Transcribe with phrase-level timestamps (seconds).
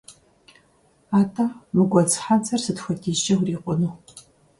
[1.19, 3.93] АтӀэ, мы гуэдз хьэдзэр сыт хуэдизкӀэ урикъуну?